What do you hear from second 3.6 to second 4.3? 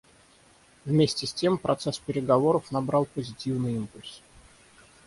импульс.